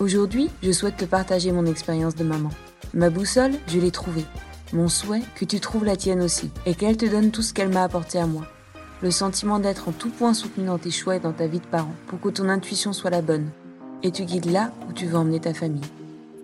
[0.00, 2.48] Aujourd'hui, je souhaite te partager mon expérience de maman.
[2.94, 4.24] Ma boussole, je l'ai trouvée.
[4.72, 7.68] Mon souhait, que tu trouves la tienne aussi, et qu'elle te donne tout ce qu'elle
[7.68, 8.46] m'a apporté à moi.
[9.02, 11.66] Le sentiment d'être en tout point soutenu dans tes choix et dans ta vie de
[11.66, 13.50] parent, pour que ton intuition soit la bonne.
[14.02, 15.84] Et tu guides là où tu veux emmener ta famille.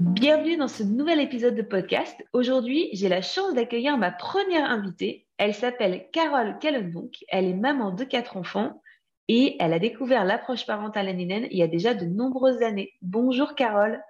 [0.00, 2.14] Bienvenue dans ce nouvel épisode de podcast.
[2.34, 5.24] Aujourd'hui, j'ai la chance d'accueillir ma première invitée.
[5.38, 7.24] Elle s'appelle Carole Kellenbunk.
[7.28, 8.82] Elle est maman de quatre enfants
[9.28, 12.92] et elle a découvert l'approche parentale anénène il y a déjà de nombreuses années.
[13.02, 14.00] Bonjour Carole.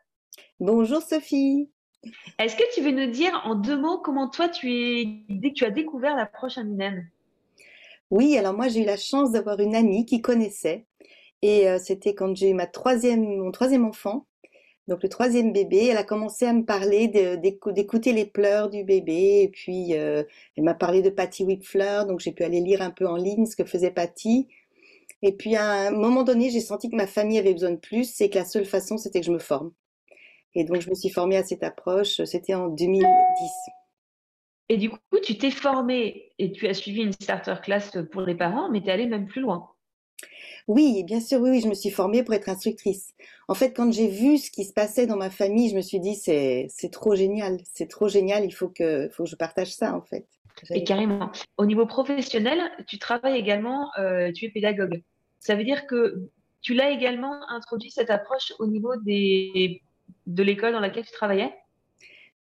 [0.60, 1.70] Bonjour Sophie.
[2.38, 5.70] Est-ce que tu veux nous dire en deux mots comment toi tu, es, tu as
[5.70, 7.10] découvert l'approche anénène?
[8.10, 10.86] Oui, alors moi j'ai eu la chance d'avoir une amie qui connaissait
[11.42, 14.26] et euh, c'était quand j'ai eu ma troisième, mon troisième enfant,
[14.88, 19.42] donc le troisième bébé, elle a commencé à me parler d'écouter les pleurs du bébé
[19.42, 20.22] et puis euh,
[20.56, 23.46] elle m'a parlé de Patty Whitfleur, donc j'ai pu aller lire un peu en ligne
[23.46, 24.46] ce que faisait Patty.
[25.22, 28.20] Et puis à un moment donné, j'ai senti que ma famille avait besoin de plus
[28.20, 29.72] et que la seule façon, c'était que je me forme.
[30.54, 33.06] Et donc je me suis formée à cette approche, c'était en 2010.
[34.68, 38.34] Et du coup, tu t'es formée et tu as suivi une starter class pour les
[38.34, 39.70] parents, mais tu es allée même plus loin.
[40.68, 43.14] Oui, bien sûr, oui, oui, je me suis formée pour être instructrice.
[43.48, 46.00] En fait, quand j'ai vu ce qui se passait dans ma famille, je me suis
[46.00, 49.72] dit, c'est, c'est trop génial, c'est trop génial, il faut que, faut que je partage
[49.72, 50.26] ça, en fait.
[50.70, 51.30] Et carrément.
[51.58, 55.02] Au niveau professionnel, tu travailles également, euh, tu es pédagogue.
[55.40, 56.30] Ça veut dire que
[56.62, 59.82] tu l'as également introduit cette approche au niveau des,
[60.26, 61.52] de l'école dans laquelle tu travaillais?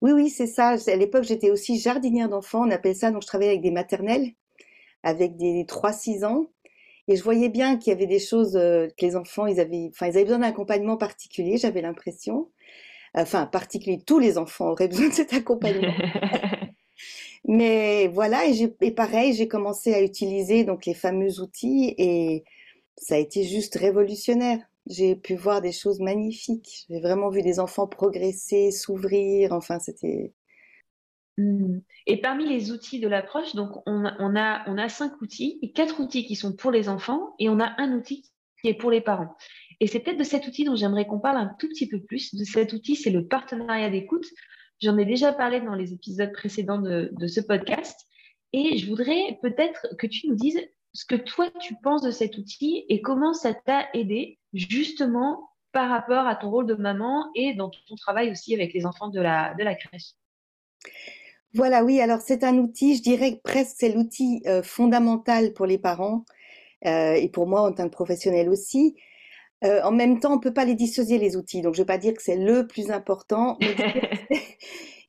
[0.01, 0.75] Oui, oui, c'est ça.
[0.87, 3.11] À l'époque, j'étais aussi jardinière d'enfants, on appelle ça.
[3.11, 4.31] Donc, je travaillais avec des maternelles,
[5.03, 6.47] avec des 3-6 ans.
[7.07, 9.89] Et je voyais bien qu'il y avait des choses euh, que les enfants, ils avaient,
[9.91, 12.49] enfin, ils avaient besoin d'un accompagnement particulier, j'avais l'impression.
[13.13, 15.93] Enfin, particulier, tous les enfants auraient besoin de cet accompagnement.
[17.47, 22.43] Mais voilà, et, pareil, j'ai commencé à utiliser donc les fameux outils et
[22.97, 24.59] ça a été juste révolutionnaire.
[24.87, 26.85] J'ai pu voir des choses magnifiques.
[26.89, 29.51] J'ai vraiment vu des enfants progresser, s'ouvrir.
[29.51, 30.33] Enfin, c'était.
[31.37, 31.79] Mmh.
[32.07, 36.25] Et parmi les outils de l'approche, donc on a, on, a, cinq outils quatre outils
[36.25, 38.23] qui sont pour les enfants et on a un outil
[38.61, 39.35] qui est pour les parents.
[39.79, 42.33] Et c'est peut-être de cet outil dont j'aimerais qu'on parle un tout petit peu plus.
[42.33, 44.25] De cet outil, c'est le partenariat d'écoute.
[44.81, 47.99] J'en ai déjà parlé dans les épisodes précédents de, ce podcast.
[48.53, 50.59] Et je voudrais peut-être que tu nous dises
[50.93, 55.89] ce que toi, tu penses de cet outil et comment ça t'a aidé justement par
[55.89, 59.19] rapport à ton rôle de maman et dans ton travail aussi avec les enfants de
[59.19, 60.13] la, de crèche.
[61.53, 65.77] Voilà, oui, alors c'est un outil, je dirais presque c'est l'outil euh, fondamental pour les
[65.77, 66.25] parents
[66.85, 68.95] euh, et pour moi en tant que professionnel aussi.
[69.65, 71.61] Euh, en même temps, on ne peut pas les dissocier, les outils.
[71.61, 73.75] Donc, je ne vais pas dire que c'est le plus important, mais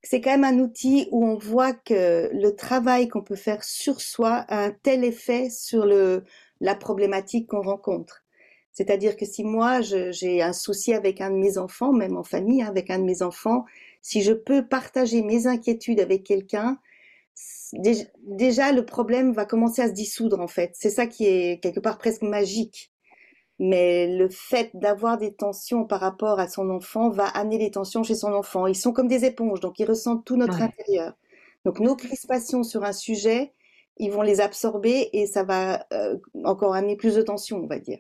[0.03, 4.01] c'est quand même un outil où on voit que le travail qu'on peut faire sur
[4.01, 6.25] soi a un tel effet sur le,
[6.61, 8.25] la problématique qu'on rencontre.
[8.73, 12.63] C'est-à-dire que si moi, j'ai un souci avec un de mes enfants, même en famille,
[12.63, 13.65] hein, avec un de mes enfants,
[14.03, 16.79] si je peux partager mes inquiétudes avec quelqu'un,
[17.73, 20.73] déjà le problème va commencer à se dissoudre en fait.
[20.75, 22.93] C'est ça qui est quelque part presque magique
[23.59, 28.03] mais le fait d'avoir des tensions par rapport à son enfant va amener des tensions
[28.03, 28.67] chez son enfant.
[28.67, 31.15] Ils sont comme des éponges, donc ils ressentent tout notre intérieur.
[31.65, 33.53] Donc nos crispations sur un sujet,
[33.97, 37.79] ils vont les absorber et ça va euh, encore amener plus de tensions, on va
[37.79, 37.99] dire.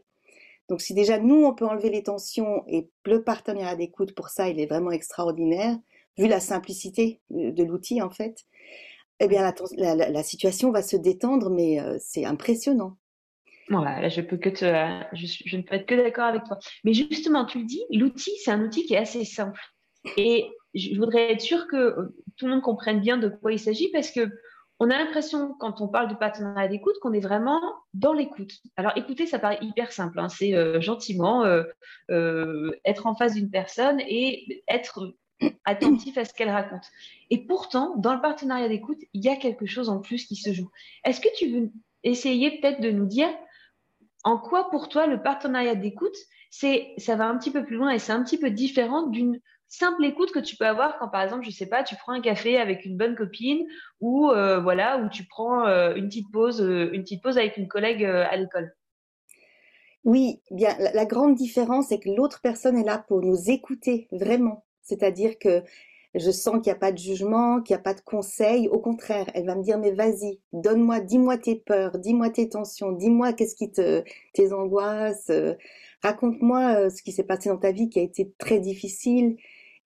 [0.69, 4.49] Donc si déjà nous, on peut enlever les tensions et le partenariat d'écoute pour ça,
[4.49, 5.77] il est vraiment extraordinaire,
[6.19, 8.45] vu la simplicité de l'outil en fait,
[9.21, 12.97] eh bien la, la, situation va se détendre, mais euh, c'est impressionnant.
[13.69, 14.65] Voilà, je peux que te,
[15.13, 16.59] je, ne peux être que d'accord avec toi.
[16.85, 19.61] Mais justement, tu le dis, l'outil, c'est un outil qui est assez simple.
[20.17, 23.59] Et je voudrais être sûre que euh, tout le monde comprenne bien de quoi il
[23.59, 24.31] s'agit parce que
[24.79, 27.61] on a l'impression, quand on parle de partenariat d'écoute, qu'on est vraiment
[27.95, 28.53] dans l'écoute.
[28.77, 30.21] Alors, écouter, ça paraît hyper simple.
[30.21, 30.29] Hein.
[30.29, 35.15] C'est euh, gentiment euh, être en face d'une personne et être
[35.65, 36.85] attentif à ce qu'elle raconte.
[37.31, 40.53] Et pourtant, dans le partenariat d'écoute, il y a quelque chose en plus qui se
[40.53, 40.71] joue.
[41.05, 41.71] Est-ce que tu veux
[42.03, 43.29] essayer peut-être de nous dire
[44.27, 46.17] en quoi pour toi le partenariat d'écoute,
[46.51, 49.41] c'est ça va un petit peu plus loin et c'est un petit peu différent d'une
[49.69, 52.21] simple écoute que tu peux avoir quand par exemple je sais pas tu prends un
[52.21, 53.65] café avec une bonne copine
[54.01, 57.57] ou euh, voilà ou tu prends euh, une petite pause euh, une petite pause avec
[57.57, 58.75] une collègue à l'école.
[60.03, 64.67] Oui bien la, grande différence c'est que l'autre personne est là pour nous écouter vraiment.
[64.83, 65.63] C'est-à-dire que
[66.19, 68.69] je sens qu'il n'y a pas de jugement, qu'il n'y a pas de conseil.
[68.69, 72.93] Au contraire, elle va me dire, mais vas-y, donne-moi, dis-moi tes peurs, dis-moi tes tensions,
[72.93, 74.03] dis-moi qu'est-ce qui te,
[74.33, 75.31] tes angoisses,
[76.03, 79.37] raconte-moi ce qui s'est passé dans ta vie qui a été très difficile.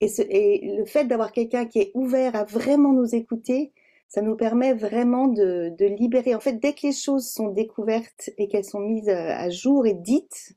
[0.01, 3.73] Et, le fait d'avoir quelqu'un qui est ouvert à vraiment nous écouter,
[4.09, 6.35] ça nous permet vraiment de, libérer.
[6.35, 9.95] En fait, dès que les choses sont découvertes et qu'elles sont mises à, jour et
[9.95, 10.57] dites,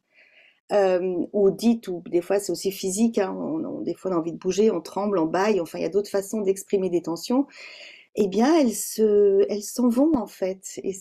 [0.73, 3.35] euh, ou dites, ou des fois c'est aussi physique, hein,
[3.83, 5.89] des fois on a envie de bouger, on tremble, on baille, enfin il y a
[5.89, 7.47] d'autres façons d'exprimer des tensions,
[8.15, 10.79] eh bien elles se, elles s'en vont en fait.
[10.83, 10.93] Et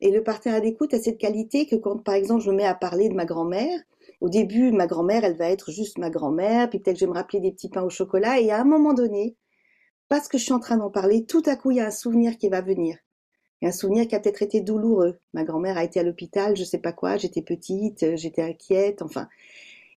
[0.00, 2.74] et le partenaire d'écoute a cette qualité que quand par exemple je me mets à
[2.74, 3.80] parler de ma grand-mère,
[4.20, 7.16] au début, ma grand-mère, elle va être juste ma grand-mère, puis peut-être je vais me
[7.16, 9.36] rappeler des petits pains au chocolat, et à un moment donné,
[10.08, 11.90] parce que je suis en train d'en parler, tout à coup, il y a un
[11.90, 12.96] souvenir qui va venir.
[13.60, 15.18] Un souvenir qui a peut-être été douloureux.
[15.32, 19.28] Ma grand-mère a été à l'hôpital, je sais pas quoi, j'étais petite, j'étais inquiète, enfin.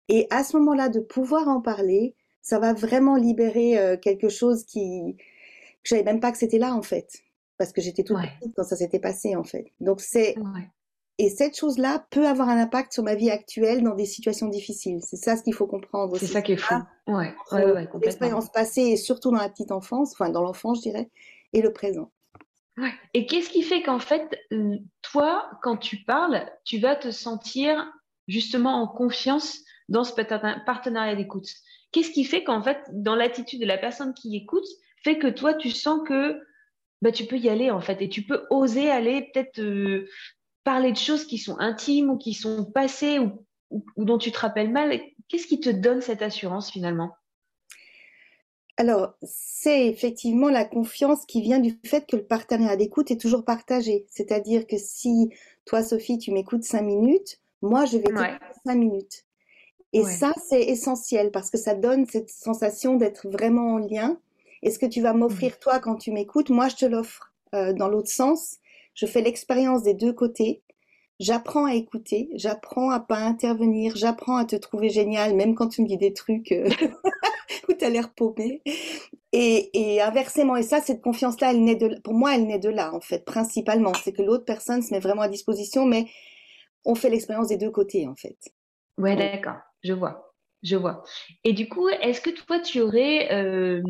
[0.10, 4.66] Et à ce moment-là, de pouvoir en parler, ça va vraiment libérer euh, quelque chose
[4.66, 5.16] qui,
[5.84, 7.24] je savais même pas que c'était là, en fait.
[7.58, 9.66] Parce que j'étais toute petite quand ça s'était passé, en fait.
[9.80, 10.36] Donc c'est,
[11.20, 15.02] et cette chose-là peut avoir un impact sur ma vie actuelle dans des situations difficiles.
[15.04, 16.18] C'est ça ce qu'il faut comprendre.
[16.18, 16.74] C'est ça qui est fou.
[17.08, 21.10] Ouais, ouais, L'expérience passée et surtout dans la petite enfance, enfin dans l'enfance, je dirais,
[21.54, 22.10] et le présent.
[23.14, 27.92] Et qu'est-ce qui fait qu'en fait, euh, toi, quand tu parles, tu vas te sentir
[28.28, 29.60] justement en confiance
[29.90, 31.50] dans ce partenariat d'écoute?
[31.92, 34.66] Qu'est-ce qui fait qu'en fait, dans l'attitude de la personne qui écoute,
[35.04, 36.42] fait que toi, tu sens que
[37.02, 40.08] bah, tu peux y aller en fait et tu peux oser aller peut-être euh,
[40.64, 43.46] parler de choses qui sont intimes ou qui sont passées ou,
[43.98, 45.00] dont tu te rappelles mal?
[45.28, 47.16] Qu'est-ce qui te donne cette assurance finalement?
[48.82, 53.46] Alors, c'est effectivement la confiance qui vient du fait que le partenariat d'écoute est toujours
[53.46, 54.06] partagé.
[54.10, 55.30] C'est-à-dire que si
[55.66, 59.26] toi, Sophie, tu m'écoutes cinq minutes, moi, je vais t'écouter cinq minutes.
[59.94, 64.18] Et ça, c'est essentiel parce que ça donne cette sensation d'être vraiment en lien.
[64.64, 67.74] Et ce que tu vas m'offrir, toi, quand tu m'écoutes, moi, je te l'offre euh,
[67.74, 68.58] dans l'autre sens
[68.94, 70.62] je fais l'expérience des deux côtés.
[71.20, 75.84] J'apprends à écouter, j'apprends à pas intervenir, j'apprends à te trouver génial, même quand tu
[75.84, 76.68] me dis des trucs euh,
[77.70, 78.62] où tu as l'air paumé.
[79.34, 82.94] Et, inversement, et ça, cette confiance-là, elle naît de, pour moi, elle naît de là,
[82.94, 83.94] en fait, principalement.
[83.94, 86.08] C'est que l'autre personne se met vraiment à disposition, mais
[86.86, 88.38] on fait l'expérience des deux côtés, en fait.
[88.98, 90.34] Ouais, d'accord, je vois,
[90.64, 91.04] je vois.
[91.44, 93.82] Et du coup, est-ce que toi, tu aurais, euh,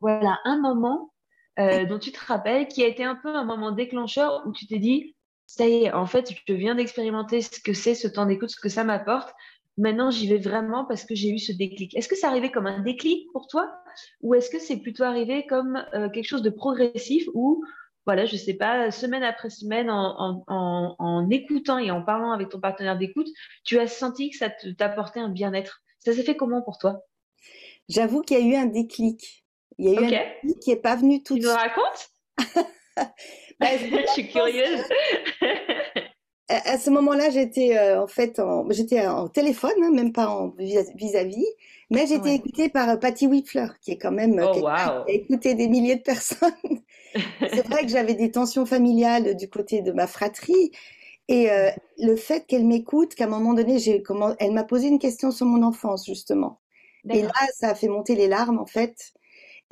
[0.00, 1.12] voilà, un moment
[1.58, 4.66] euh, dont tu te rappelles, qui a été un peu un moment déclencheur où tu
[4.66, 5.16] t'es dit,
[5.46, 8.60] ça y est, en fait, je viens d'expérimenter ce que c'est ce temps d'écoute, ce
[8.60, 9.34] que ça m'apporte.
[9.78, 11.96] Maintenant, j'y vais vraiment parce que j'ai eu ce déclic.
[11.96, 13.72] Est-ce que c'est arrivé comme un déclic pour toi
[14.20, 17.64] ou est-ce que c'est plutôt arrivé comme euh, quelque chose de progressif où,
[18.04, 22.50] voilà, je sais pas, semaine après semaine, en, en, en, écoutant et en parlant avec
[22.50, 23.28] ton partenaire d'écoute,
[23.64, 25.82] tu as senti que ça t'apportait un bien-être?
[26.00, 27.02] Ça s'est fait comment pour toi?
[27.88, 29.44] J'avoue qu'il y a eu un déclic.
[29.78, 31.50] Il y a eu un qui n'est pas venu tout de suite.
[31.50, 32.08] Tu nous racontes?
[33.58, 34.82] Bah, Je suis curieuse.
[36.48, 40.54] À, ce moment-là, j'étais euh, en fait en, j'étais en téléphone, hein, même pas en
[40.58, 41.46] vis-à-vis,
[41.90, 45.04] mais j'étais écoutée par euh, Patty Whitfler, qui est quand même oh, wow.
[45.06, 46.52] écouté des milliers de personnes.
[47.40, 50.72] C'est vrai que j'avais des tensions familiales du côté de ma fratrie.
[51.28, 54.88] Et euh, le fait qu'elle m'écoute, qu'à un moment donné, j'ai comment, elle m'a posé
[54.88, 56.60] une question sur mon enfance justement.
[57.10, 59.12] Et là, ça a fait monter les larmes en fait.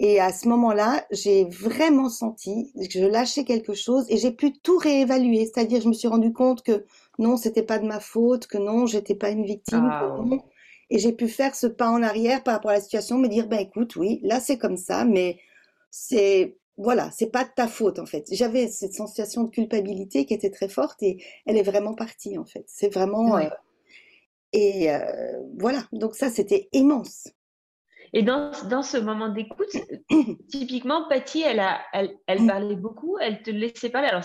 [0.02, 4.54] Et à ce moment-là, j'ai vraiment senti que je lâchais quelque chose et j'ai pu
[4.58, 5.44] tout réévaluer.
[5.44, 6.86] C'est-à-dire, je me suis rendu compte que
[7.18, 9.90] non, c'était pas de ma faute, que non, j'étais pas une victime.
[10.88, 13.46] Et j'ai pu faire ce pas en arrière par rapport à la situation, me dire,
[13.46, 15.38] ben écoute, oui, là c'est comme ça, mais
[15.90, 18.24] c'est voilà, c'est pas de ta faute en fait.
[18.32, 22.46] J'avais cette sensation de culpabilité qui était très forte et elle est vraiment partie en
[22.46, 22.64] fait.
[22.68, 23.50] C'est vraiment euh,
[24.54, 25.84] et euh, voilà.
[25.92, 27.28] Donc ça, c'était immense.
[28.12, 29.76] Et dans, dans ce moment d'écoute,
[30.48, 34.08] typiquement, Patty, elle, a, elle, elle, parlait beaucoup, elle te laissait parler.
[34.08, 34.24] Alors,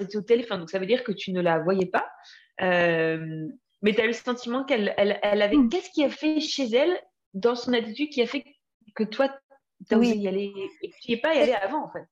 [0.00, 2.06] c'était au téléphone, donc ça veut dire que tu ne la voyais pas.
[2.62, 3.46] Euh,
[3.82, 5.56] mais tu as eu le sentiment qu'elle elle, elle avait.
[5.56, 5.68] Mm.
[5.68, 6.98] Qu'est-ce qui a fait chez elle,
[7.34, 8.44] dans son attitude, qui a fait
[8.94, 9.28] que toi,
[9.88, 10.16] tu as oui.
[10.16, 10.52] y aller
[10.82, 12.04] et que tu n'y es pas y allé avant, en fait?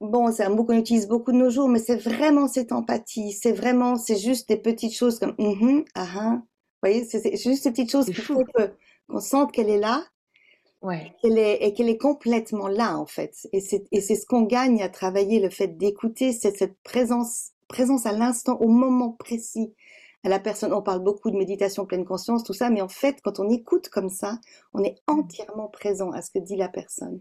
[0.00, 3.32] Bon, c'est un mot qu'on utilise beaucoup de nos jours, mais c'est vraiment cette empathie.
[3.32, 6.30] C'est vraiment, c'est juste des petites choses comme mm ah, ah.
[6.80, 8.44] Vous voyez, c'est juste ces petites choses qui font
[9.08, 10.04] qu'on sente qu'elle est là
[10.82, 11.12] Ouais.
[11.24, 13.48] Et qu'elle est, complètement là, en fait.
[13.52, 18.12] Et c'est ce qu'on gagne à travailler, le fait d'écouter, c'est cette présence, présence à
[18.12, 19.74] l'instant, au moment précis,
[20.24, 20.72] à la personne.
[20.72, 23.88] On parle beaucoup de méditation pleine conscience, tout ça, mais en fait, quand on écoute
[23.88, 24.38] comme ça,
[24.72, 25.12] on est mmh.
[25.12, 27.20] entièrement présent à ce que dit la personne.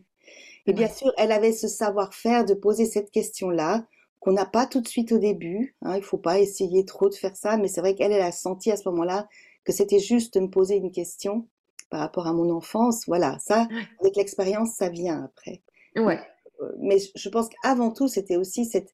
[0.68, 3.86] Et bien sûr, elle avait ce savoir-faire de poser cette question-là,
[4.20, 5.76] qu'on n'a pas tout de suite au début.
[5.82, 8.32] Hein, il faut pas essayer trop de faire ça, mais c'est vrai qu'elle, elle a
[8.34, 9.28] senti à ce moment-là
[9.64, 11.48] que c'était juste de me poser une question
[11.89, 13.06] par rapport à mon enfance.
[13.08, 13.67] Voilà, ça,
[14.01, 15.62] avec l'expérience, ça vient après.
[15.96, 16.20] Ouais.
[16.62, 18.94] Euh, mais je pense qu'avant tout, c'était aussi cette,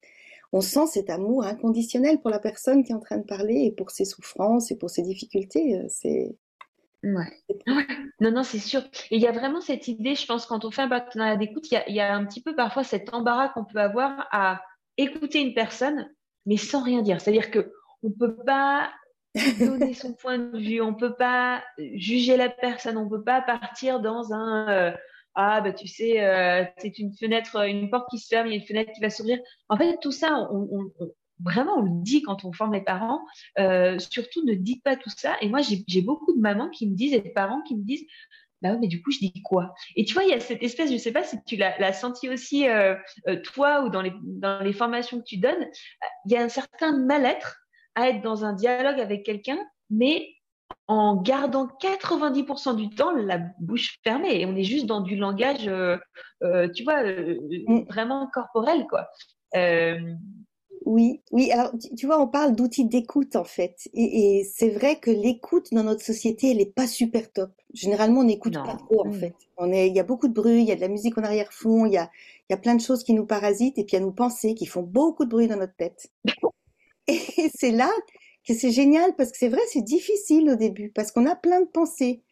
[0.52, 3.72] on sent cet amour inconditionnel pour la personne qui est en train de parler et
[3.72, 5.76] pour ses souffrances et pour ses difficultés.
[5.76, 6.36] Euh, c'est
[7.04, 7.26] Ouais.
[8.20, 8.80] Non, non, c'est sûr.
[9.10, 11.70] Et il y a vraiment cette idée, je pense, quand on fait un partenariat d'écoute,
[11.70, 14.62] il, il y, a, un petit peu parfois cet embarras qu'on peut avoir à
[14.96, 16.10] écouter une personne,
[16.46, 17.20] mais sans rien dire.
[17.20, 17.64] C'est-à-dire qu'on
[18.04, 18.90] ne peut pas
[19.58, 21.62] donner son point de vue, on ne peut pas
[21.94, 24.92] juger la personne, on ne peut pas partir dans un euh,
[25.34, 28.54] Ah, bah, tu sais, euh, c'est une fenêtre, une porte qui se ferme, il y
[28.54, 29.38] a une fenêtre qui va s'ouvrir.
[29.68, 30.48] En fait, tout ça,
[31.42, 33.20] vraiment, on le dit quand on forme les parents.
[33.58, 35.36] Euh, surtout, ne dites pas tout ça.
[35.40, 38.06] Et moi, j'ai beaucoup de mamans qui me disent et de parents qui me disent
[38.62, 39.74] bah mais du coup, je dis quoi?
[39.94, 41.92] Et tu vois, il y a cette espèce, je ne sais pas si tu l'as
[41.92, 42.94] senti aussi, euh,
[43.28, 45.68] euh, toi, ou dans les, dans les formations que tu donnes,
[46.24, 47.63] il y a un certain mal-être
[47.94, 49.58] à être dans un dialogue avec quelqu'un,
[49.90, 50.28] mais
[50.86, 54.40] en gardant 90% du temps la bouche fermée.
[54.40, 55.70] Et on est juste dans du langage,
[56.74, 57.84] tu vois, mm.
[57.88, 59.08] vraiment corporel, quoi.
[60.84, 61.50] Oui, oui.
[61.50, 65.82] Alors, tu, vois, on parle d'outils d'écoute en fait, et, c'est vrai que l'écoute dans
[65.82, 67.50] notre société, elle est pas super top.
[67.72, 69.14] Généralement, on n'écoute pas trop en mmh.
[69.14, 69.34] fait.
[69.56, 71.22] On est, il y a beaucoup de bruit, il y a de la musique en
[71.22, 72.10] arrière-fond, il y a,
[72.48, 74.66] il y a plein de choses qui nous parasitent et puis à nous penser, qui
[74.66, 76.12] font beaucoup de bruit dans notre tête.
[77.08, 77.90] Et c'est là
[78.46, 81.60] que c'est génial parce que c'est vrai, c'est difficile au début parce qu'on a plein
[81.60, 82.22] de pensées.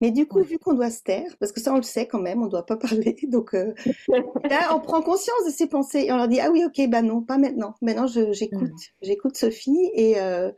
[0.00, 2.20] Mais du coup, vu qu'on doit se taire, parce que ça on le sait quand
[2.20, 3.72] même, on ne doit pas parler, donc euh,
[4.08, 7.00] là on prend conscience de ses pensées et on leur dit ah oui ok bah
[7.00, 9.02] non pas maintenant, maintenant j'écoute, mmh.
[9.02, 10.50] j'écoute Sophie et euh,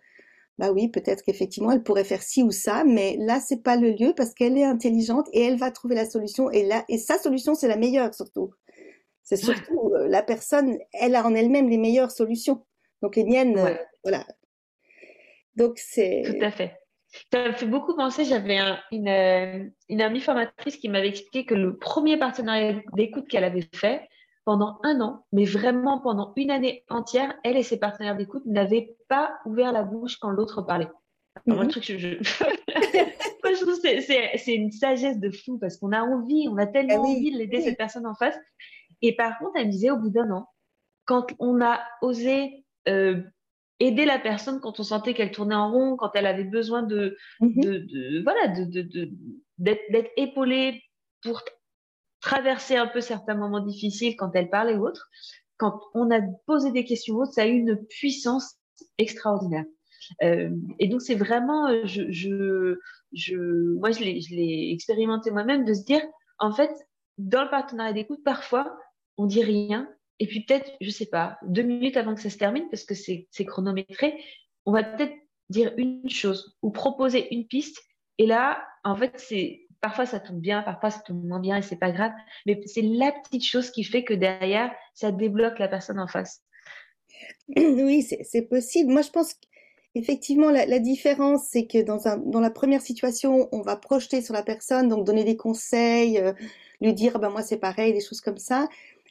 [0.58, 3.90] bah oui peut-être qu'effectivement elle pourrait faire ci ou ça, mais là c'est pas le
[3.90, 7.18] lieu parce qu'elle est intelligente et elle va trouver la solution et là et sa
[7.18, 8.50] solution c'est la meilleure surtout.
[9.22, 12.64] C'est surtout euh, la personne, elle a en elle-même les meilleures solutions.
[13.02, 14.26] Donc les miennes, voilà.
[15.56, 16.22] Donc c'est.
[16.26, 16.78] Tout à fait.
[17.32, 18.58] Ça me fait beaucoup penser, j'avais
[18.92, 23.68] une, euh, une amie formatrice qui m'avait expliqué que le premier partenariat d'écoute qu'elle avait
[23.74, 24.06] fait
[24.44, 28.96] pendant un an, mais vraiment pendant une année entière, elle et ses partenaires d'écoute n'avaient
[29.08, 30.88] pas ouvert la bouche quand l'autre parlait.
[31.46, 31.68] Mhm.
[31.68, 32.16] truc, je,
[33.44, 36.66] Moi, je trouve que c'est une sagesse de fou parce qu'on a envie, on a
[36.66, 38.36] tellement ah envie de l'aider cette personne en face.
[39.02, 40.48] Et par contre, elle me disait au bout d'un an,
[41.04, 43.20] quand on a osé euh,
[43.80, 47.16] aider la personne quand on sentait qu'elle tournait en rond, quand elle avait besoin de,
[47.40, 47.62] mhm.
[47.62, 49.10] de, voilà, de,
[49.58, 50.82] d'être épaulée
[51.22, 51.42] pour
[52.20, 55.08] traverser un peu certains moments difficiles quand elle parlait ou autre.
[55.58, 58.56] Quand on a posé des questions autres, ça a eu une puissance
[58.98, 59.64] extraordinaire.
[60.22, 62.78] Euh, et donc c'est vraiment, euh, je, je,
[63.12, 63.36] je,
[63.78, 66.02] moi je l'ai, je l'ai expérimenté moi-même de se dire,
[66.38, 66.70] en fait,
[67.18, 68.78] dans le partenariat d'écoute, parfois
[69.16, 69.88] on dit rien
[70.18, 72.94] et puis peut-être, je sais pas, deux minutes avant que ça se termine, parce que
[72.94, 74.14] c'est chronométré,
[74.64, 75.14] on va peut-être
[75.48, 77.78] dire une chose ou proposer une piste.
[78.18, 81.62] Et là, en fait, c'est parfois ça tombe bien, parfois ça tombe moins bien et
[81.62, 82.12] c'est pas grave.
[82.46, 86.42] Mais c'est la petite chose qui fait que derrière, ça débloque la personne en face.
[87.56, 88.92] Oui, c'est possible.
[88.92, 89.34] Moi, je pense
[89.94, 94.34] qu'effectivement, la, différence, c'est que dans, un, dans la première situation, on va projeter sur
[94.34, 96.32] la personne, donc donner des conseils, euh,
[96.80, 98.68] lui dire, ben moi c'est pareil, des choses comme ça.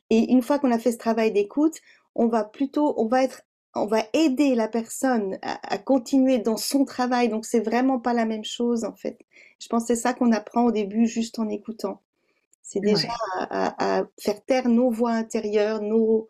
[0.10, 1.80] Et une fois qu'on a fait ce travail d'écoute,
[2.16, 3.42] on va plutôt, on va être,
[3.74, 7.30] on va aider la personne à, continuer dans son travail.
[7.30, 9.18] Donc c'est vraiment pas la même chose en fait.
[9.60, 12.02] Je pense que c'est ça qu'on apprend au début juste en écoutant.
[12.62, 13.10] C'est déjà
[13.40, 16.28] à, faire taire nos voix intérieures, nos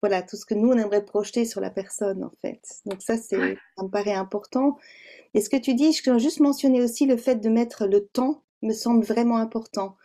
[0.00, 2.60] voilà tout ce que nous on aimerait projeter sur la personne en fait.
[2.86, 4.76] Donc ça c'est ça me paraît important.
[5.34, 8.06] Et ce que tu dis, je veux juste mentionner aussi le fait de mettre le
[8.06, 9.96] temps me semble vraiment important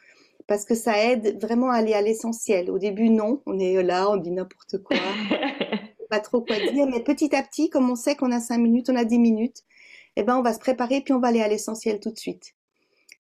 [0.47, 2.69] parce que ça aide vraiment à aller à l'essentiel.
[2.71, 4.97] Au début, non, on est là, on dit n'importe quoi,
[6.09, 8.89] pas trop quoi dire, mais petit à petit, comme on sait qu'on a cinq minutes,
[8.89, 9.63] on a dix minutes,
[10.15, 12.53] eh ben on va se préparer puis on va aller à l'essentiel tout de suite.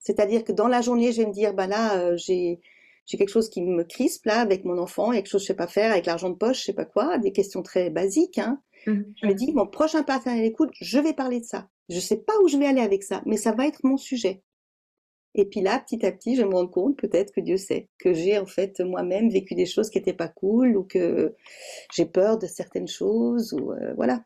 [0.00, 2.60] C'est-à-dire que dans la journée, je vais me dire, ben là, euh, j'ai
[3.06, 5.56] j'ai quelque chose qui me crispe là avec mon enfant, quelque chose que je sais
[5.56, 8.38] pas faire avec l'argent de poche, je sais pas quoi, des questions très basiques.
[8.38, 8.60] Hein.
[8.86, 9.02] Mmh.
[9.20, 11.68] Je me dis, mon prochain partenaire d'écoute, je vais parler de ça.
[11.88, 14.42] Je sais pas où je vais aller avec ça, mais ça va être mon sujet.
[15.34, 18.12] Et puis là, petit à petit, je me rends compte, peut-être que Dieu sait, que
[18.12, 21.34] j'ai en fait moi-même vécu des choses qui n'étaient pas cool ou que
[21.94, 24.24] j'ai peur de certaines choses ou euh, voilà.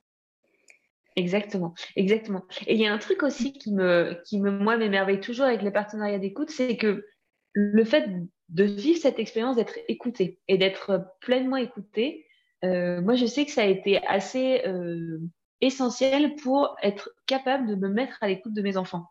[1.15, 2.45] Exactement, exactement.
[2.67, 5.63] Et il y a un truc aussi qui me, qui me moi m'émerveille toujours avec
[5.63, 7.07] les partenariats d'écoute, c'est que
[7.53, 8.11] le fait
[8.51, 12.27] de vivre cette expérience d'être écouté et d'être pleinement écouté,
[12.65, 15.21] euh, moi, je sais que ça a été assez euh,
[15.61, 19.07] essentiel pour être capable de me mettre à l'écoute de mes enfants.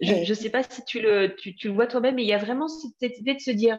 [0.00, 1.34] Je ne sais pas si tu le,
[1.70, 3.78] vois toi-même, mais il y a vraiment cette idée de se dire,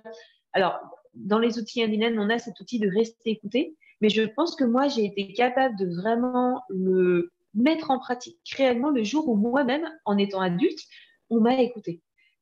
[0.54, 0.80] alors,
[1.14, 4.64] dans les outils Indinen, on a cet outil de rester écouté, mais je pense que
[4.64, 9.90] moi, j'ai été capable de vraiment le mettre en pratique réellement le jour où moi-même,
[10.04, 10.80] en étant adulte,
[11.30, 12.02] on m'a écouté.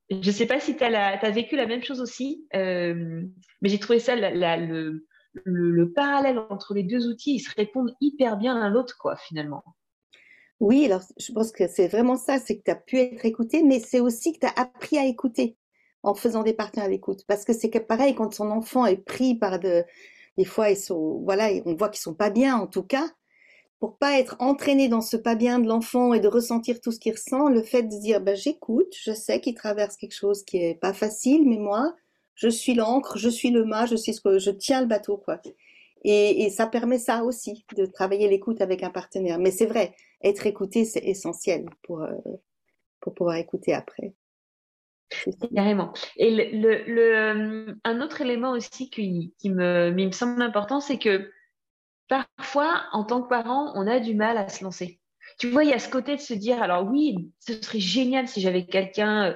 [0.10, 3.24] Je ne sais pas si tu as, vécu la même chose aussi, euh,
[3.62, 8.38] mais j'ai trouvé ça le, le, parallèle entre les deux outils, ils se répondent hyper
[8.38, 9.63] bien l'un l'autre, quoi, finalement.
[10.63, 13.63] Oui, alors je pense que c'est vraiment ça, c'est que tu as pu être écouté,
[13.63, 15.58] mais c'est aussi que tu as appris à écouter
[16.03, 17.25] en faisant des partenaires d'écoute.
[17.27, 19.84] Parce que c'est pareil, quand son enfant est pris par de,
[20.38, 23.05] des fois, ils sont, voilà, on voit qu'ils sont pas bien, en tout cas,
[23.79, 27.00] pour pas être entraîné dans ce pas bien de l'enfant et de ressentir tout ce
[27.00, 30.58] qu'il ressent, le fait de dire, ben, j'écoute, je sais qu'il traverse quelque chose qui
[30.58, 31.96] est pas facile, mais moi,
[32.36, 35.17] je suis l'encre, je suis le mât, je sais ce que je tiens le bateau,
[35.17, 35.41] quoi.
[36.03, 39.39] Et, ça permet ça aussi, de travailler l'écoute avec un partenaire.
[39.39, 42.13] Mais c'est vrai, être écouté, c'est essentiel pour, euh,
[43.00, 44.13] pour pouvoir écouter après.
[45.55, 45.93] Carrément.
[46.17, 51.31] Et euh, un autre élément aussi qui, qui me, me semble important, c'est que
[52.07, 55.00] parfois, en tant que parent, on a du mal à se lancer.
[55.39, 58.27] Tu vois, il y a ce côté de se dire, alors oui, ce serait génial
[58.27, 59.33] si j'avais quelqu'un euh,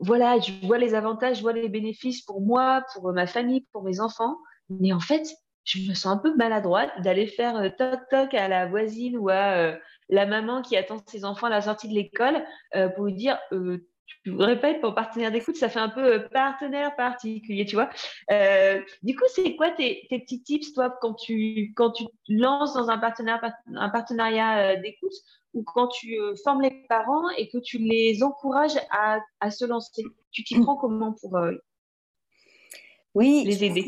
[0.00, 3.82] voilà, je vois les avantages, je vois les bénéfices pour moi, pour ma famille, pour
[3.82, 4.36] mes enfants.
[4.70, 5.26] Mais en fait,
[5.64, 9.28] je me sens un peu maladroite d'aller faire euh, toc toc à la voisine ou
[9.30, 9.76] à euh,
[10.08, 12.44] la maman qui attend ses enfants à la sortie de l'école
[12.76, 13.38] euh, pour lui dire
[14.22, 17.90] tu être mon partenaire d'écoute, ça fait un peu partenaire particulier, tu vois.
[19.02, 22.98] du coup, c'est quoi tes, petits tips, toi, quand tu, quand tu lances dans un,
[22.98, 23.40] partenaire,
[23.74, 25.12] un partenariat d'écoute
[25.52, 30.04] ou quand tu formes les parents et que tu les encourages à, à se lancer?
[30.30, 31.38] Tu t'y prends comment pour
[33.14, 33.86] oui, les aider?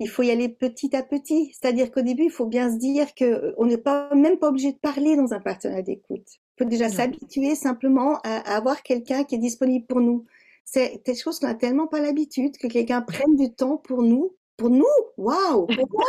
[0.00, 1.52] Il faut y aller petit à petit.
[1.52, 4.72] C'est-à-dire qu'au début, il faut bien se dire qu'on euh, n'est pas même pas obligé
[4.72, 6.26] de parler dans un partenariat d'écoute.
[6.56, 10.24] Il faut déjà s'habituer simplement à, avoir quelqu'un qui est disponible pour nous.
[10.64, 14.34] C'est des choses qu'on n'a tellement pas l'habitude que quelqu'un prenne du temps pour nous.
[14.56, 14.84] Pour nous?
[15.16, 16.04] Waouh Pour moi?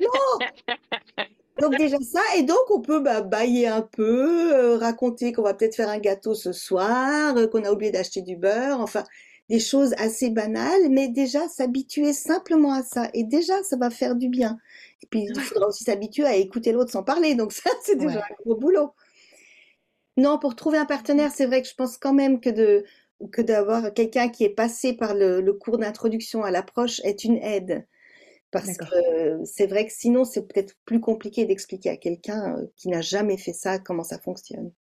[0.00, 0.06] Non
[1.60, 5.54] donc déjà ça, et donc on peut bah, bailler un peu, euh, raconter qu'on va
[5.54, 9.02] peut-être faire un gâteau ce soir, euh, qu'on a oublié d'acheter du beurre, enfin
[9.48, 14.14] des choses assez banales, mais déjà s'habituer simplement à ça, et déjà ça va faire
[14.14, 14.58] du bien.
[15.02, 18.18] Et puis il faudra aussi s'habituer à écouter l'autre sans parler, donc ça c'est déjà
[18.18, 18.92] un gros boulot.
[20.16, 22.84] Non, pour trouver un partenaire, c'est vrai que je pense quand même que de
[23.32, 27.84] que d'avoir quelqu'un qui est passé par le cours d'introduction à l'approche est une aide.
[28.50, 33.02] Parce que c'est vrai que sinon, c'est peut-être plus compliqué d'expliquer à quelqu'un qui n'a
[33.02, 34.72] jamais fait ça comment ça fonctionne.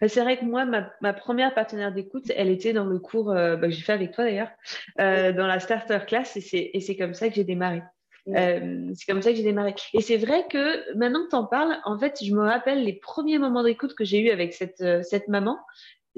[0.00, 3.56] Bah, c'est vrai que moi, ma, première partenaire d'écoute, elle était dans le cours bah,
[3.56, 4.50] que j'ai fait avec toi d'ailleurs,
[4.98, 7.82] dans la starter class, et c'est comme ça que j'ai démarré.
[8.26, 9.74] c'est comme ça que j'ai démarré.
[9.94, 12.94] Et c'est vrai que maintenant que tu en parles, en fait, je me rappelle les
[12.94, 15.58] premiers moments d'écoute que j'ai eu avec cette, cette maman.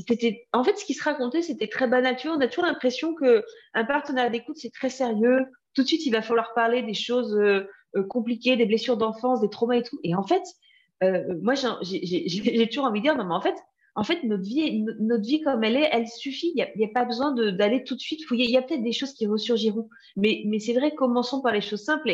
[0.09, 2.17] C'était, en fait, ce qui se racontait, c'était très banal.
[2.17, 3.45] Tu vois, on a toujours l'impression que
[3.75, 7.35] un partenaire d'écoute, c'est très sérieux tout de suite, il va falloir parler des choses
[7.37, 9.99] euh, euh, compliquées, des blessures d'enfance, des traumas et tout.
[10.05, 10.43] Et en fait,
[11.03, 13.57] euh, moi, j'ai toujours envie de dire, non, mais en fait,
[13.95, 16.53] en fait, notre vie, notre vie comme elle est, elle suffit.
[16.55, 18.47] Il n'y a, pas besoin d'aller tout de suite fouiller.
[18.47, 20.95] Il y a peut-être des choses qui ressurgiront, mais, c'est vrai.
[20.95, 22.11] Commençons par les choses simples.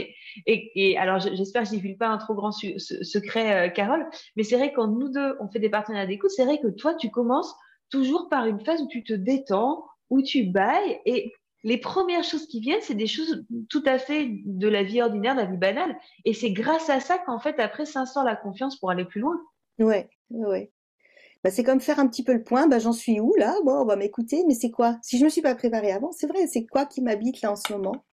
[0.46, 4.06] Et, alors, j'espère que je divulgue pas un trop grand secret, Carole.
[4.36, 6.94] Mais c'est vrai quand nous deux on fait des partenariats d'écoute, c'est vrai que toi,
[6.94, 7.54] tu commences
[7.90, 11.32] toujours par une phase où tu te détends, où tu bailles, et
[11.64, 15.34] les premières choses qui viennent, c'est des choses tout à fait de la vie ordinaire,
[15.34, 15.96] de la vie banale.
[16.24, 19.36] Et c'est grâce à ça qu'en fait, après, sort la confiance pour aller plus loin.
[19.78, 20.70] Ouais, ouais.
[21.42, 22.68] Bah, c'est comme faire un petit peu le point.
[22.68, 23.56] Bah, j'en suis où là?
[23.64, 24.98] Bon, on va m'écouter, mais c'est quoi?
[25.02, 27.56] Si je me suis pas préparée avant, c'est vrai, c'est quoi qui m'habite là en
[27.56, 28.04] ce moment?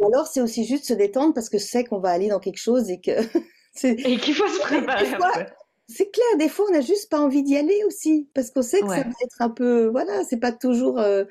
[0.00, 2.60] Ou alors, c'est aussi juste se détendre parce que c'est qu'on va aller dans quelque
[2.60, 3.10] chose et que.
[3.84, 5.06] et qu'il faut se préparer.
[5.88, 8.80] C'est clair, des fois, on n'a juste pas envie d'y aller aussi parce qu'on sait
[8.80, 9.86] que ça va être un peu.
[9.86, 10.98] Voilà, c'est pas toujours.
[10.98, 11.24] Euh,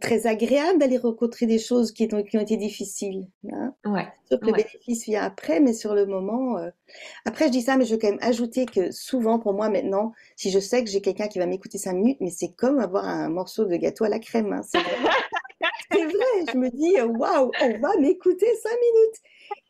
[0.00, 3.26] très agréable d'aller rencontrer des choses qui, ont, qui ont été difficiles.
[3.50, 3.74] Hein.
[3.84, 4.06] Ouais.
[4.28, 6.58] Sauf que le bénéfice vient après, mais sur le moment.
[6.58, 6.70] Euh,
[7.24, 10.12] après, je dis ça, mais je veux quand même ajouter que souvent, pour moi maintenant,
[10.36, 13.04] si je sais que j'ai quelqu'un qui va m'écouter cinq minutes, mais c'est comme avoir
[13.04, 14.52] un morceau de gâteau à la crème.
[14.52, 14.62] Hein.
[14.62, 14.96] C'est vrai.
[15.90, 16.52] vrai.
[16.52, 19.20] Je me dis, waouh, on va m'écouter cinq minutes.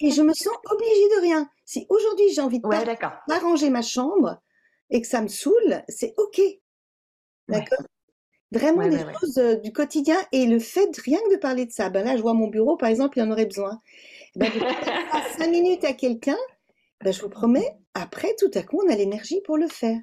[0.00, 1.50] Et je me sens obligée de rien.
[1.64, 2.98] Si aujourd'hui j'ai envie de ouais,
[3.30, 4.40] arranger ma chambre
[4.90, 6.40] et que ça me saoule, c'est OK.
[7.48, 7.86] D'accord?
[8.58, 11.90] Vraiment des choses euh, du quotidien et le fait rien que de parler de ça.
[11.90, 13.80] Ben là, je vois mon bureau, par exemple, il en aurait besoin.
[14.34, 14.58] Ben, de
[15.38, 16.36] cinq minutes à quelqu'un,
[17.02, 19.98] ben, je vous promets, après, tout à coup, on a l'énergie pour le faire.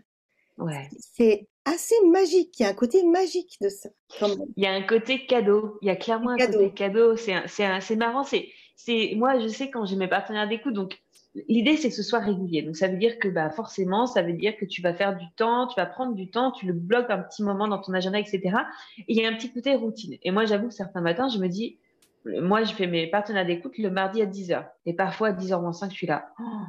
[0.58, 0.90] Ouais.
[0.98, 2.60] C'est assez magique.
[2.60, 3.90] Il y a un côté magique de ça.
[4.22, 5.78] Il y a un côté cadeau.
[5.82, 7.16] Il y a clairement un, côté cadeau.
[7.18, 8.24] C'est marrant.
[8.24, 8.50] C'est
[9.16, 11.00] moi, je sais quand j'ai mes partenaires d'écoute, donc
[11.48, 12.62] l'idée c'est que ce soit régulier.
[12.62, 15.26] Donc ça veut dire que bah forcément, ça veut dire que tu vas faire du
[15.36, 18.20] temps, tu vas prendre du temps, tu le bloques un petit moment dans ton agenda,
[18.20, 18.42] etc.
[19.00, 20.18] Et il y a un petit côté routine.
[20.22, 21.80] Et moi, j'avoue que certains matins, je me dis,
[22.26, 24.66] moi, je fais mes partenaires d'écoute le mardi à 10h.
[24.86, 26.30] Et parfois, à 10h moins 5, je suis là.
[26.40, 26.62] Oh,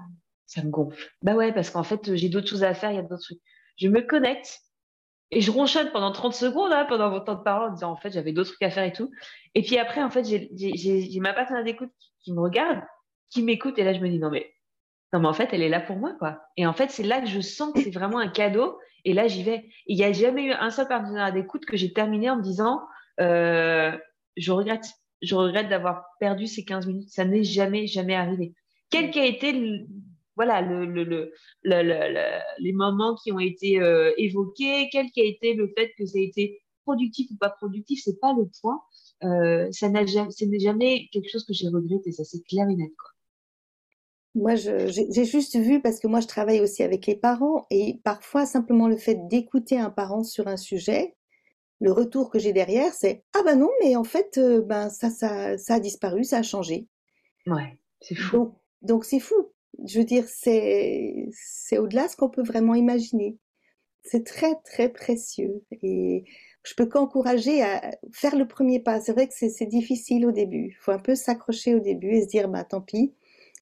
[0.46, 1.10] ça me gonfle.
[1.22, 3.40] Bah ouais, parce qu'en fait, j'ai d'autres choses à faire, il y a d'autres trucs.
[3.76, 4.60] Je me connecte
[5.30, 7.96] et je ronchonne pendant 30 secondes, là, pendant votre temps de parole, en disant, en
[7.96, 9.10] fait, j'avais d'autres trucs à faire et tout.
[9.54, 12.80] Et puis après, en fait, j'ai ma partenaire d'écoute qui, me regarde,
[13.30, 14.52] qui m'écoute, et là, je me dis, non, mais,
[15.12, 16.40] non, mais en fait, elle est là pour moi, quoi.
[16.56, 19.26] Et en fait, c'est là que je sens que c'est vraiment un cadeau, et là,
[19.26, 19.68] j'y vais.
[19.86, 22.80] Il n'y a jamais eu un seul partenaire d'écoute que j'ai terminé en me disant,
[23.20, 23.96] euh,
[24.36, 24.86] je regrette
[25.24, 27.10] je regrette d'avoir perdu ces 15 minutes.
[27.10, 28.54] Ça n'est jamais, jamais arrivé.
[28.90, 29.52] Quel qu'a été
[30.36, 31.32] voilà, le, le,
[31.64, 36.22] les moments qui ont été euh, évoqués, quel qu'a été le fait que ça a
[36.22, 38.80] été productif ou pas productif, c'est pas le point.
[39.22, 42.68] Euh, ça n'a jamais, ce n'est jamais quelque chose que j'ai regretté, ça c'est clair
[42.68, 42.92] et net.
[42.98, 43.10] Quoi.
[44.34, 48.46] Moi, j'ai juste vu, parce que moi je travaille aussi avec les parents, et parfois
[48.46, 51.14] simplement le fait d'écouter un parent sur un sujet,
[51.80, 55.10] le retour que j'ai derrière, c'est ah ben non, mais en fait, euh, ben ça,
[55.10, 56.88] ça, ça a disparu, ça a changé.
[57.46, 58.54] Ouais, c'est fou.
[58.82, 59.53] Donc c'est fou.
[59.86, 61.28] Je veux dire, c'est
[61.78, 63.38] au-delà de ce qu'on peut vraiment imaginer.
[64.02, 66.24] C'est très très précieux et
[66.62, 69.00] je peux qu'encourager à faire le premier pas.
[69.00, 70.68] C'est vrai que c'est difficile au début.
[70.72, 73.14] Il faut un peu s'accrocher au début et se dire bah tant pis,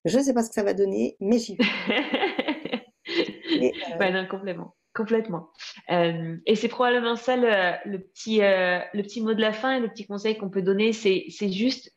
[0.05, 1.65] je ne sais pas ce que ça va donner, mais j'y vais.
[3.61, 4.75] et, euh, non, complètement.
[4.95, 5.49] Complètement.
[5.91, 9.81] Euh, et c'est probablement ça le, petit, euh, le petit mot de la fin et
[9.81, 11.95] le petit conseil qu'on peut donner, c'est juste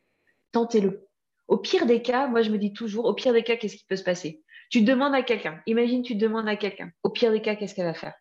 [0.52, 1.05] tentez-le.
[1.48, 3.84] Au pire des cas, moi je me dis toujours, au pire des cas, qu'est-ce qui
[3.84, 4.42] peut se passer?
[4.70, 7.86] Tu demandes à quelqu'un, imagine tu demandes à quelqu'un, au pire des cas, qu'est-ce qu'elle
[7.86, 8.14] va faire?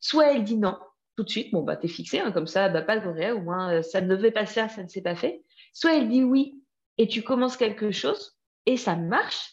[0.00, 0.76] Soit elle dit non,
[1.16, 3.40] tout de suite, bon bah t'es fixé, hein, comme ça, bah pas de regret, au
[3.40, 5.42] moins euh, ça ne devait pas se faire, ça ne s'est pas fait.
[5.72, 6.62] Soit elle dit oui
[6.98, 8.36] et tu commences quelque chose
[8.66, 9.52] et ça marche.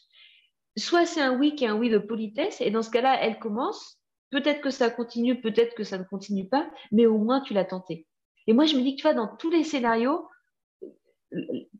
[0.77, 3.39] Soit c'est un oui qui est un oui de politesse et dans ce cas-là, elle
[3.39, 3.99] commence
[4.33, 7.65] Peut-être que ça continue, peut-être que ça ne continue pas, mais au moins tu l'as
[7.65, 8.07] tenté.
[8.47, 10.27] Et moi, je me dis que tu vois, dans tous les scénarios,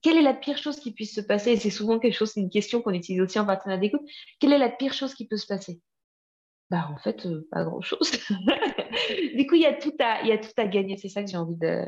[0.01, 2.81] quelle est la pire chose qui puisse se passer c'est souvent quelque chose, une question
[2.81, 4.01] qu'on utilise aussi en partenariat d'écoute.
[4.39, 5.81] Quelle est la pire chose qui peut se passer?
[6.69, 8.11] Bah, en fait, euh, pas grand-chose.
[9.35, 10.97] du coup, il y a tout à, il y a tout à gagner.
[10.97, 11.85] C'est ça que j'ai envie de,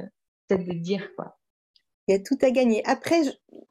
[0.51, 1.38] de dire, quoi.
[2.08, 2.86] Il y a tout à gagner.
[2.86, 3.21] Après,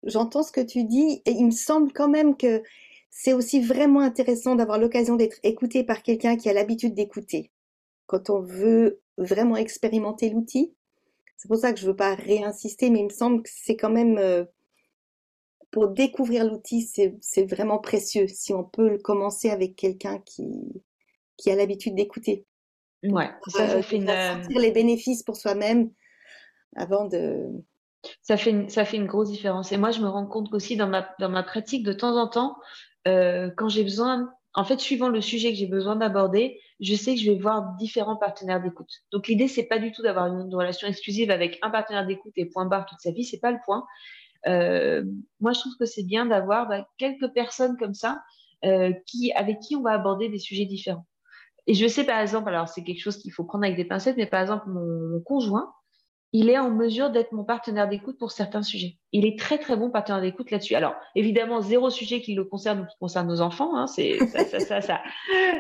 [0.03, 2.63] j'entends ce que tu dis et il me semble quand même que
[3.11, 7.53] c'est aussi vraiment intéressant d'avoir l'occasion d'être écouté par quelqu'un qui a l'habitude d'écouter.
[8.07, 10.75] Quand on veut vraiment expérimenter l'outil,
[11.45, 13.77] c'est pour ça que je ne veux pas réinsister, mais il me semble que c'est
[13.77, 14.47] quand même euh,
[15.71, 20.49] pour découvrir l'outil, c'est vraiment précieux si on peut commencer avec quelqu'un qui,
[21.37, 22.47] qui a l'habitude d'écouter.
[23.03, 24.07] Ouais, ça, ça fait une...
[24.07, 25.91] sentir les bénéfices pour soi-même
[26.77, 27.51] avant de.
[28.23, 29.71] Ça fait, une, ça fait une grosse différence.
[29.71, 32.27] Et moi, je me rends compte qu'aussi dans ma, dans ma pratique, de temps en
[32.27, 32.57] temps,
[33.07, 37.15] euh, quand j'ai besoin, en fait, suivant le sujet que j'ai besoin d'aborder, je sais
[37.15, 38.91] que je vais voir différents partenaires d'écoute.
[39.11, 42.47] Donc l'idée, c'est pas du tout d'avoir une, relation exclusive avec un partenaire d'écoute et
[42.47, 43.85] point barre toute sa vie, c'est pas le point.
[44.47, 45.05] Euh,
[45.41, 48.23] moi, je trouve que c'est bien d'avoir bah, quelques personnes comme ça
[48.65, 51.07] euh, qui, avec qui on va aborder des sujets différents.
[51.67, 54.17] Et je sais par exemple, alors c'est quelque chose qu'il faut prendre avec des pincettes,
[54.17, 55.73] mais par exemple mon conjoint,
[56.37, 58.99] il est en mesure d'être mon partenaire d'écoute pour certains sujets.
[59.13, 60.75] Il est très très bon partenaire d'écoute là-dessus.
[60.75, 64.45] Alors évidemment zéro sujet qui le concerne ou qui concerne nos enfants, hein, c'est ça,
[64.45, 65.01] ça, ça, ça,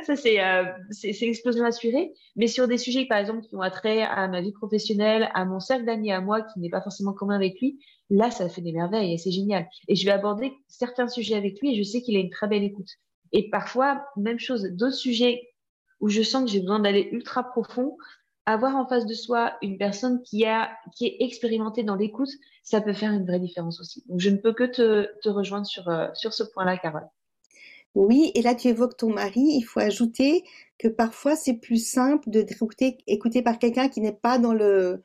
[0.02, 2.12] ça c'est euh, c'est l'explosion assurée.
[2.34, 5.60] Mais sur des sujets par exemple qui ont attrait à ma vie professionnelle, à mon
[5.60, 7.78] cercle d'amis à moi qui n'est pas forcément commun avec lui,
[8.10, 9.68] là ça fait des merveilles et c'est génial.
[9.86, 12.48] Et je vais aborder certains sujets avec lui et je sais qu'il a une très
[12.48, 12.90] belle écoute.
[13.30, 15.40] Et parfois même chose, d'autres sujets
[16.00, 17.96] où je sens que j'ai besoin d'aller ultra profond,
[18.46, 22.30] avoir en face de soi une personne qui, a, qui est expérimentée dans l'écoute,
[22.62, 24.04] ça peut faire une vraie différence aussi.
[24.08, 27.08] Donc, je ne peux que te, te rejoindre sur, euh, sur ce point-là, Carole.
[27.94, 29.40] Oui, et là, tu évoques ton mari.
[29.40, 30.44] Il faut ajouter
[30.78, 35.02] que parfois, c'est plus simple de écouter, écouter par quelqu'un qui n'est pas dans, le,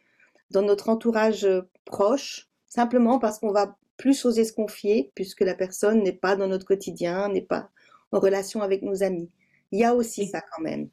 [0.52, 5.56] dans notre entourage euh, proche, simplement parce qu'on va plus oser se confier, puisque la
[5.56, 7.70] personne n'est pas dans notre quotidien, n'est pas
[8.12, 9.30] en relation avec nos amis.
[9.72, 10.90] Il y a aussi ça quand même.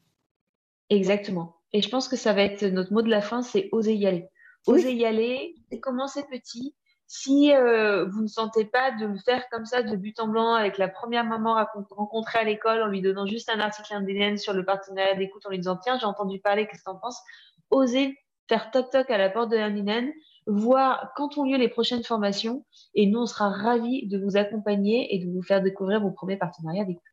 [0.89, 1.56] Exactement.
[1.73, 4.07] Et je pense que ça va être notre mot de la fin, c'est oser y
[4.07, 4.27] aller.
[4.67, 6.75] Oser y aller, commencer petit.
[7.09, 10.53] Si euh, vous ne sentez pas de le faire comme ça de but en blanc
[10.53, 14.53] avec la première maman rencontrée à l'école en lui donnant juste un article indéniable sur
[14.53, 17.21] le partenariat d'écoute en lui disant tiens j'ai entendu parler qu'est-ce que t'en penses?
[17.69, 18.17] Oser
[18.49, 20.11] faire toc toc à la porte de l'indénienne,
[20.47, 25.15] voir quand ont lieu les prochaines formations et nous on sera ravis de vous accompagner
[25.15, 27.03] et de vous faire découvrir vos premiers partenariats d'écoute.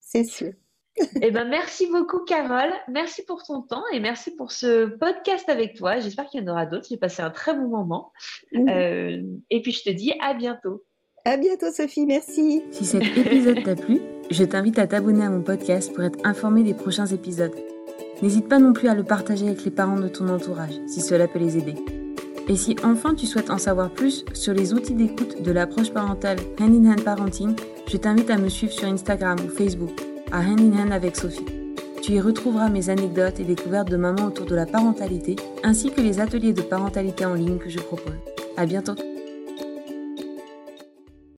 [0.00, 0.52] C'est sûr.
[1.22, 2.72] Eh ben, merci beaucoup, Carole.
[2.88, 5.98] Merci pour ton temps et merci pour ce podcast avec toi.
[5.98, 6.86] J'espère qu'il y en aura d'autres.
[6.88, 8.12] J'ai passé un très bon moment.
[8.54, 10.84] Euh, et puis, je te dis à bientôt.
[11.24, 12.06] À bientôt, Sophie.
[12.06, 12.62] Merci.
[12.70, 16.62] Si cet épisode t'a plu, je t'invite à t'abonner à mon podcast pour être informé
[16.62, 17.54] des prochains épisodes.
[18.22, 21.28] N'hésite pas non plus à le partager avec les parents de ton entourage si cela
[21.28, 21.74] peut les aider.
[22.48, 26.38] Et si enfin tu souhaites en savoir plus sur les outils d'écoute de l'approche parentale
[26.58, 27.54] Hand in Hand Parenting,
[27.86, 30.00] je t'invite à me suivre sur Instagram ou Facebook
[30.32, 31.44] à Hand in Hand avec Sophie.
[32.02, 36.00] Tu y retrouveras mes anecdotes et découvertes de maman autour de la parentalité, ainsi que
[36.00, 38.14] les ateliers de parentalité en ligne que je propose.
[38.56, 38.94] À bientôt!